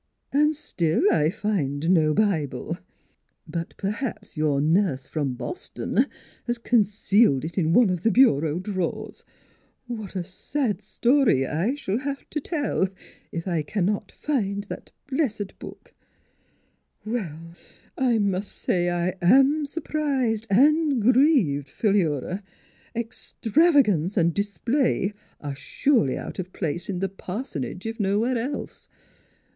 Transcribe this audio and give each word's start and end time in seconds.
An' 0.33 0.55
still 0.55 1.03
I 1.11 1.29
find 1.29 1.91
no 1.91 2.15
Bi 2.15 2.47
ble.... 2.47 2.79
But 3.47 3.75
perhaps 3.77 4.35
your 4.35 4.59
nurse 4.59 5.05
from 5.07 5.35
Bos 5.35 5.69
ton 5.69 6.07
has 6.45 6.57
concealed 6.57 7.45
it 7.45 7.55
in 7.55 7.71
one 7.71 7.91
of 7.91 8.01
th' 8.01 8.11
bureau 8.11 8.57
drawers.... 8.59 9.23
What 9.85 10.15
a 10.15 10.23
sad 10.23 10.81
story 10.81 11.45
I 11.45 11.75
shall 11.75 11.99
have 11.99 12.27
t' 12.31 12.39
tell 12.39 12.87
if 13.31 13.47
I 13.47 13.61
cannot 13.61 14.11
find 14.11 14.63
that 14.69 14.89
b 15.05 15.17
lessed 15.17 15.59
book 15.59 15.93
Well, 17.05 17.53
I 17.95 18.17
mus' 18.17 18.47
say 18.47 18.89
I 18.89 19.09
am 19.21 19.67
sur 19.67 19.81
prised 19.81 20.47
an' 20.49 20.99
grieved, 20.99 21.69
Phi 21.69 21.89
lura. 21.89 22.41
Ex 22.95 23.35
travagance 23.43 24.17
an' 24.17 24.31
display 24.31 25.13
are 25.39 25.55
surely 25.55 26.17
out 26.17 26.39
of 26.39 26.51
place 26.53 26.89
in 26.89 27.01
th' 27.01 27.17
pars'nage 27.17 27.85
if 27.85 27.99
nowhere 27.99 28.39
else. 28.39 28.89